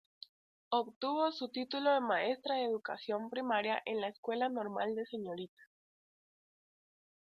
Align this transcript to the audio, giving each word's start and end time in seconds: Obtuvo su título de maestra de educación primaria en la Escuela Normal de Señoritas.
Obtuvo 0.71 1.31
su 1.31 1.49
título 1.49 1.91
de 1.93 1.99
maestra 2.01 2.55
de 2.55 2.63
educación 2.65 3.29
primaria 3.29 3.83
en 3.85 4.01
la 4.01 4.07
Escuela 4.07 4.49
Normal 4.49 4.95
de 4.95 5.05
Señoritas. 5.05 5.67